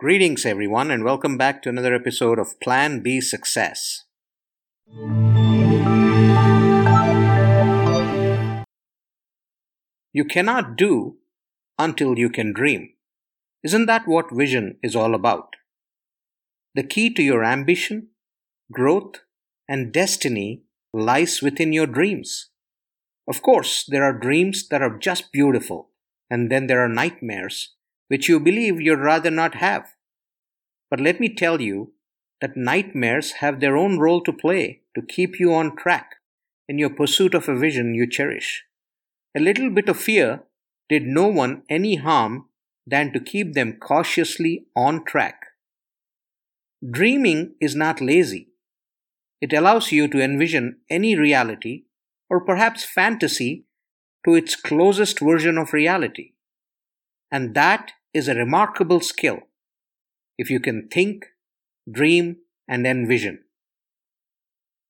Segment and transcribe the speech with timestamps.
[0.00, 4.04] Greetings, everyone, and welcome back to another episode of Plan B Success.
[10.14, 11.18] You cannot do
[11.78, 12.94] until you can dream.
[13.62, 15.56] Isn't that what vision is all about?
[16.74, 18.08] The key to your ambition,
[18.72, 19.16] growth,
[19.68, 20.62] and destiny
[20.94, 22.48] lies within your dreams.
[23.28, 25.90] Of course, there are dreams that are just beautiful,
[26.30, 27.74] and then there are nightmares
[28.10, 29.94] which you believe you'd rather not have.
[30.90, 31.92] But let me tell you
[32.40, 36.16] that nightmares have their own role to play to keep you on track
[36.68, 38.64] in your pursuit of a vision you cherish.
[39.36, 40.42] A little bit of fear
[40.88, 42.46] did no one any harm
[42.84, 45.44] than to keep them cautiously on track.
[46.90, 48.48] Dreaming is not lazy.
[49.40, 51.84] It allows you to envision any reality,
[52.28, 53.66] or perhaps fantasy,
[54.24, 56.32] to its closest version of reality.
[57.30, 59.40] And that is a remarkable skill
[60.38, 61.26] if you can think,
[61.90, 62.36] dream,
[62.66, 63.44] and envision.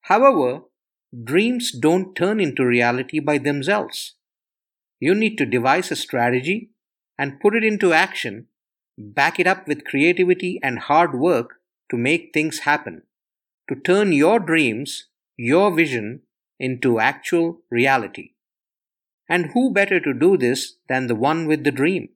[0.03, 0.63] However,
[1.25, 4.15] dreams don't turn into reality by themselves.
[5.01, 6.71] You need to devise a strategy
[7.19, 8.47] and put it into action,
[8.97, 13.03] back it up with creativity and hard work to make things happen,
[13.69, 16.23] to turn your dreams, your vision,
[16.59, 18.33] into actual reality.
[19.29, 22.11] And who better to do this than the one with the dream?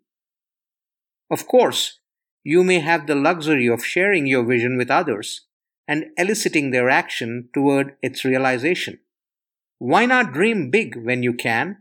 [1.31, 2.01] Of course,
[2.43, 5.47] you may have the luxury of sharing your vision with others
[5.89, 9.01] and eliciting their action toward its realization.
[9.79, 11.79] Why not dream big when you can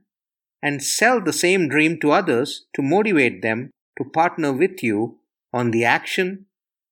[0.61, 5.19] and sell the same dream to others to motivate them to partner with you
[5.53, 6.45] on the action,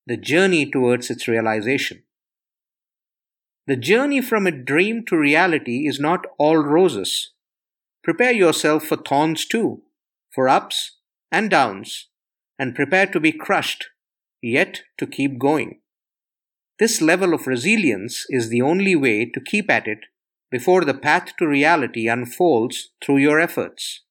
[0.05, 2.03] the journey towards its realization?
[3.67, 7.31] The journey from a dream to reality is not all roses.
[8.03, 9.83] Prepare yourself for thorns too,
[10.33, 10.97] for ups
[11.31, 12.07] and downs,
[12.61, 13.87] and prepare to be crushed,
[14.39, 15.79] yet to keep going.
[16.77, 20.01] This level of resilience is the only way to keep at it
[20.51, 24.01] before the path to reality unfolds through your efforts.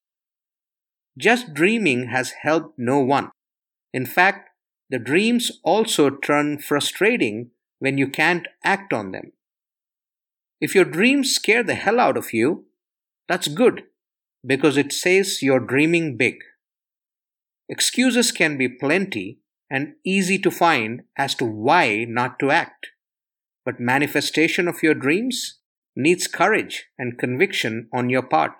[1.16, 3.30] Just dreaming has helped no one.
[3.92, 4.48] In fact,
[4.88, 9.30] the dreams also turn frustrating when you can't act on them.
[10.60, 12.64] If your dreams scare the hell out of you,
[13.28, 13.84] that's good
[14.44, 16.38] because it says you're dreaming big.
[17.70, 19.38] Excuses can be plenty
[19.70, 22.88] and easy to find as to why not to act.
[23.64, 25.60] But manifestation of your dreams
[25.94, 28.54] needs courage and conviction on your part.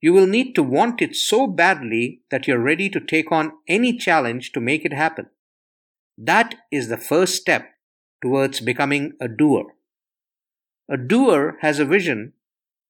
[0.00, 3.96] You will need to want it so badly that you're ready to take on any
[3.96, 5.26] challenge to make it happen.
[6.16, 7.68] That is the first step
[8.22, 9.74] towards becoming a doer.
[10.88, 12.34] A doer has a vision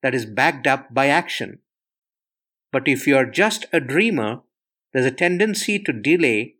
[0.03, 1.60] that is backed up by action.
[2.70, 4.41] But if you are just a dreamer,
[4.92, 6.56] there's a tendency to delay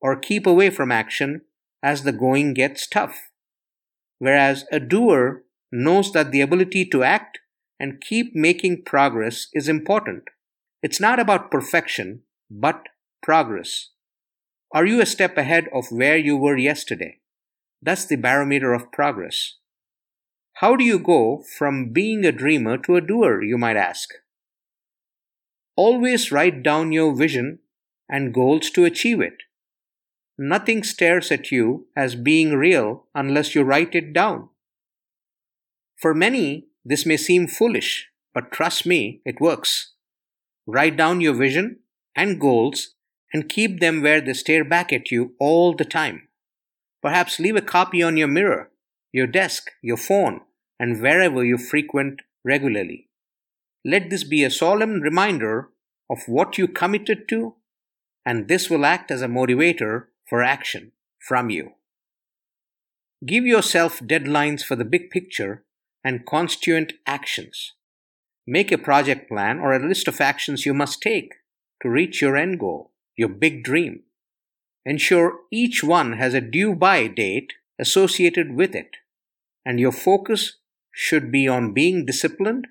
[0.00, 1.42] or keep away from action
[1.82, 3.30] as the going gets tough.
[4.18, 7.38] Whereas a doer knows that the ability to act
[7.78, 10.24] and keep making progress is important.
[10.82, 12.88] It's not about perfection, but
[13.22, 13.90] progress.
[14.72, 17.20] Are you a step ahead of where you were yesterday?
[17.82, 19.54] That's the barometer of progress.
[20.54, 24.10] How do you go from being a dreamer to a doer, you might ask?
[25.76, 27.58] Always write down your vision
[28.08, 29.42] and goals to achieve it.
[30.38, 34.50] Nothing stares at you as being real unless you write it down.
[35.96, 39.94] For many, this may seem foolish, but trust me, it works.
[40.66, 41.80] Write down your vision
[42.14, 42.94] and goals
[43.32, 46.28] and keep them where they stare back at you all the time.
[47.02, 48.70] Perhaps leave a copy on your mirror,
[49.12, 50.40] your desk, your phone,
[50.78, 53.08] and wherever you frequent regularly.
[53.84, 55.70] Let this be a solemn reminder
[56.10, 57.54] of what you committed to
[58.26, 61.74] and this will act as a motivator for action from you.
[63.24, 65.64] Give yourself deadlines for the big picture
[66.04, 67.72] and constituent actions.
[68.46, 71.34] Make a project plan or a list of actions you must take
[71.82, 74.02] to reach your end goal, your big dream.
[74.84, 78.96] Ensure each one has a due by date associated with it,
[79.64, 80.58] and your focus
[80.92, 82.66] should be on being disciplined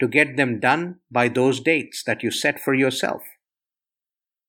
[0.00, 3.22] to get them done by those dates that you set for yourself.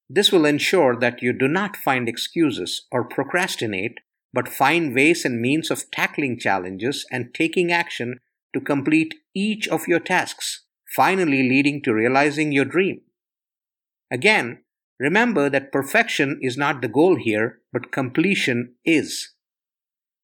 [0.09, 3.99] This will ensure that you do not find excuses or procrastinate,
[4.33, 8.19] but find ways and means of tackling challenges and taking action
[8.53, 10.63] to complete each of your tasks,
[10.95, 13.01] finally leading to realizing your dream.
[14.09, 14.63] Again,
[14.99, 19.33] remember that perfection is not the goal here, but completion is.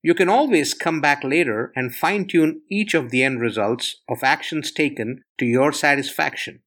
[0.01, 4.24] You can always come back later and fine tune each of the end results of
[4.24, 6.62] actions taken to your satisfaction.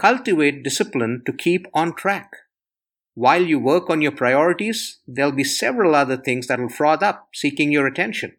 [0.00, 2.32] Cultivate discipline to keep on track.
[3.12, 7.70] While you work on your priorities, there'll be several other things that'll froth up, seeking
[7.70, 8.36] your attention.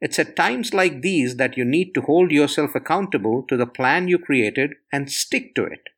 [0.00, 4.06] It's at times like these that you need to hold yourself accountable to the plan
[4.06, 5.88] you created and stick to it.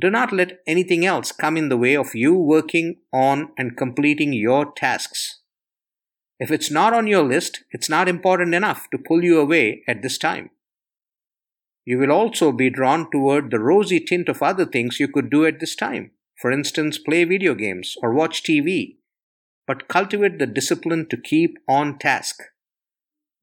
[0.00, 4.32] Do not let anything else come in the way of you working on and completing
[4.32, 5.42] your tasks.
[6.40, 10.02] If it's not on your list, it's not important enough to pull you away at
[10.02, 10.50] this time.
[11.84, 15.44] You will also be drawn toward the rosy tint of other things you could do
[15.44, 16.12] at this time.
[16.40, 18.96] For instance, play video games or watch TV.
[19.66, 22.42] But cultivate the discipline to keep on task.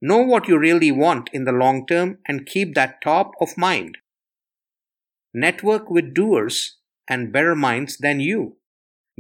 [0.02, 3.98] Know what you really want in the long term and keep that top of mind.
[5.34, 6.78] Network with doers
[7.08, 8.58] and better minds than you.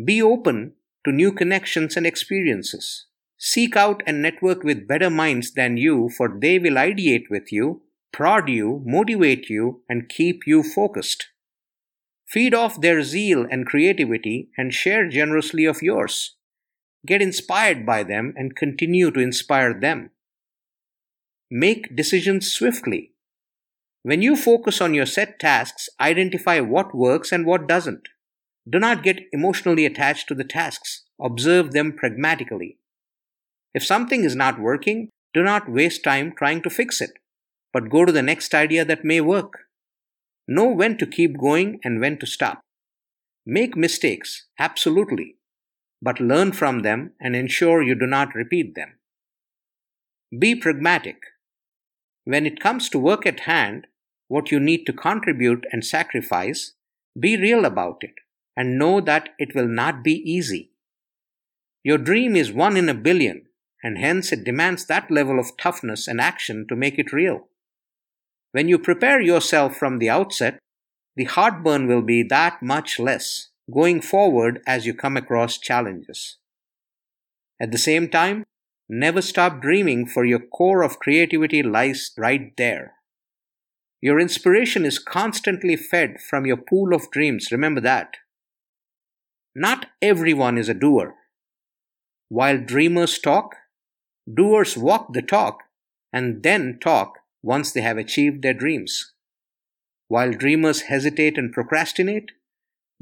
[0.03, 0.73] Be open
[1.05, 3.05] to new connections and experiences.
[3.37, 7.81] Seek out and network with better minds than you, for they will ideate with you,
[8.11, 11.27] prod you, motivate you, and keep you focused.
[12.27, 16.35] Feed off their zeal and creativity and share generously of yours.
[17.05, 20.11] Get inspired by them and continue to inspire them.
[21.49, 23.11] Make decisions swiftly.
[24.03, 28.07] When you focus on your set tasks, identify what works and what doesn't.
[28.69, 31.03] Do not get emotionally attached to the tasks.
[31.19, 32.77] Observe them pragmatically.
[33.73, 37.11] If something is not working, do not waste time trying to fix it,
[37.73, 39.67] but go to the next idea that may work.
[40.47, 42.61] Know when to keep going and when to stop.
[43.45, 45.37] Make mistakes, absolutely,
[46.01, 48.99] but learn from them and ensure you do not repeat them.
[50.37, 51.17] Be pragmatic.
[52.23, 53.87] When it comes to work at hand,
[54.27, 56.73] what you need to contribute and sacrifice,
[57.19, 58.13] be real about it
[58.55, 60.71] and know that it will not be easy.
[61.83, 63.47] Your dream is one in a billion,
[63.83, 67.47] and hence it demands that level of toughness and action to make it real.
[68.51, 70.59] When you prepare yourself from the outset,
[71.15, 76.37] the heartburn will be that much less going forward as you come across challenges.
[77.59, 78.43] At the same time,
[78.93, 82.95] Never stop dreaming, for your core of creativity lies right there.
[84.01, 88.17] Your inspiration is constantly fed from your pool of dreams, remember that.
[89.55, 91.15] Not everyone is a doer.
[92.27, 93.55] While dreamers talk,
[94.31, 95.59] doers walk the talk
[96.11, 99.13] and then talk once they have achieved their dreams.
[100.07, 102.31] While dreamers hesitate and procrastinate,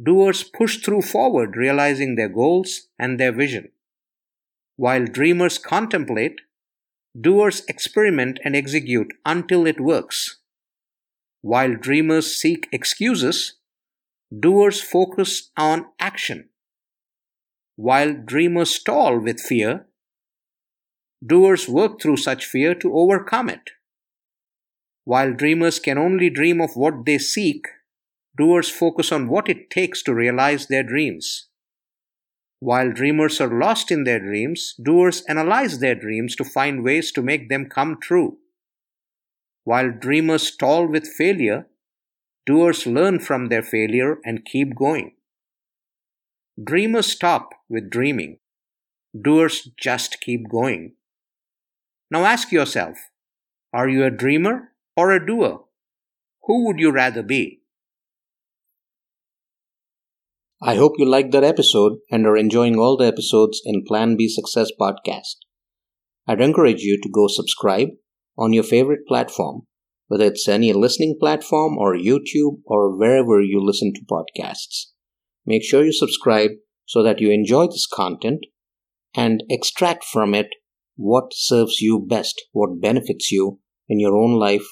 [0.01, 3.69] doers push through forward, realizing their goals and their vision.
[4.75, 6.39] While dreamers contemplate,
[7.19, 10.37] doers experiment and execute until it works.
[11.41, 13.55] While dreamers seek excuses,
[14.37, 16.49] doers focus on action.
[17.75, 19.87] While dreamers stall with fear,
[21.25, 23.71] doers work through such fear to overcome it.
[25.03, 27.65] While dreamers can only dream of what they seek,
[28.37, 31.47] doers focus on what it takes to realize their dreams.
[32.59, 37.21] While dreamers are lost in their dreams, doers analyze their dreams to find ways to
[37.21, 38.37] make them come true.
[39.63, 41.67] While dreamers stall with failure,
[42.45, 45.13] doers learn from their failure and keep going.
[46.61, 48.39] Dreamers stop with dreaming.
[49.19, 50.93] Doers just keep going.
[52.11, 52.97] Now ask yourself
[53.71, 54.68] are you a dreamer
[54.99, 55.59] or a doer?
[56.43, 57.61] Who would you rather be?
[60.61, 64.27] I hope you liked that episode and are enjoying all the episodes in Plan B
[64.27, 65.37] Success podcast.
[66.27, 67.89] I'd encourage you to go subscribe
[68.37, 69.61] on your favorite platform,
[70.07, 74.87] whether it's any listening platform or YouTube or wherever you listen to podcasts.
[75.45, 76.51] Make sure you subscribe
[76.85, 78.41] so that you enjoy this content
[79.15, 80.47] and extract from it
[80.97, 84.67] what serves you best, what benefits you in your own life,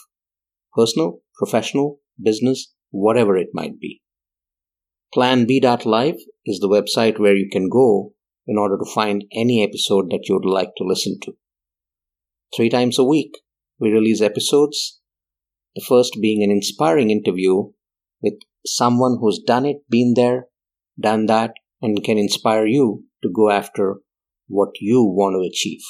[0.77, 4.01] personal, professional, business, whatever it might be.
[5.15, 8.13] PlanB.live is the website where you can go
[8.45, 11.33] in order to find any episode that you would like to listen to.
[12.55, 13.31] Three times a week,
[13.79, 14.99] we release episodes,
[15.75, 17.71] the first being an inspiring interview
[18.21, 20.47] with someone who's done it, been there,
[20.99, 23.97] done that, and can inspire you to go after
[24.47, 25.81] what you want to achieve.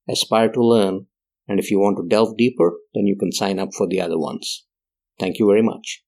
[0.10, 1.08] aspire to learn,
[1.46, 4.18] and if you want to delve deeper, then you can sign up for the other
[4.18, 4.66] ones.
[5.20, 6.06] Thank you very much.